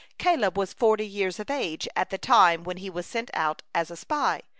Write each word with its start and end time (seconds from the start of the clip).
Caleb 0.17 0.57
was 0.57 0.73
forty 0.73 1.05
years 1.05 1.39
of 1.39 1.51
age 1.51 1.87
at 1.95 2.09
the 2.09 2.17
time 2.17 2.63
when 2.63 2.77
he 2.77 2.89
was 2.89 3.05
sent 3.05 3.29
out 3.35 3.61
as 3.75 3.91
a 3.91 3.95
spy. 3.95 4.41